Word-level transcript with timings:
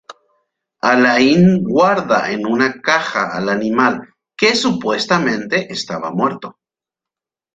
Alain 0.91 1.51
guarda 1.65 2.17
en 2.31 2.47
una 2.53 2.69
caja 2.81 3.27
al 3.37 3.49
animal, 3.49 3.99
que 4.35 4.55
supuestamente 4.55 5.71
estaba 5.71 6.09
muerto. 6.11 6.57